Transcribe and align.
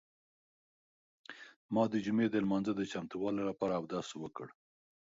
ما 1.73 1.83
د 1.93 1.95
جمعې 2.05 2.27
د 2.31 2.35
لمانځه 2.43 2.73
د 2.75 2.81
چمتووالي 2.91 3.43
لپاره 3.49 3.73
اودس 3.79 4.07
وکړ. 4.23 4.47